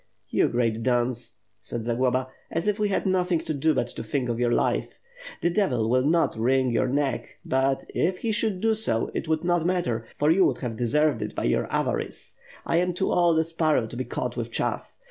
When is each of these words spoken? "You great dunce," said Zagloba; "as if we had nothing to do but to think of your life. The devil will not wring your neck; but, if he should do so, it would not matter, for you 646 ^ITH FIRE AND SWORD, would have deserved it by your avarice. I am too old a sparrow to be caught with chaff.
"You 0.29 0.49
great 0.49 0.81
dunce," 0.81 1.41
said 1.59 1.83
Zagloba; 1.83 2.27
"as 2.49 2.67
if 2.67 2.79
we 2.79 2.89
had 2.89 3.05
nothing 3.05 3.37
to 3.41 3.53
do 3.53 3.75
but 3.75 3.85
to 3.89 4.01
think 4.01 4.29
of 4.29 4.39
your 4.39 4.51
life. 4.51 4.97
The 5.43 5.51
devil 5.51 5.87
will 5.91 6.01
not 6.07 6.35
wring 6.35 6.71
your 6.71 6.87
neck; 6.87 7.37
but, 7.45 7.83
if 7.89 8.17
he 8.17 8.31
should 8.31 8.61
do 8.61 8.73
so, 8.73 9.11
it 9.13 9.27
would 9.27 9.43
not 9.43 9.63
matter, 9.63 10.07
for 10.15 10.31
you 10.31 10.49
646 10.49 10.49
^ITH 10.49 10.55
FIRE 10.55 10.55
AND 10.55 10.55
SWORD, 10.55 10.55
would 10.55 10.57
have 10.63 10.75
deserved 10.75 11.21
it 11.21 11.35
by 11.35 11.43
your 11.43 11.71
avarice. 11.71 12.35
I 12.65 12.77
am 12.77 12.95
too 12.95 13.11
old 13.13 13.37
a 13.37 13.43
sparrow 13.43 13.85
to 13.85 13.95
be 13.95 14.05
caught 14.05 14.35
with 14.35 14.49
chaff. 14.51 14.95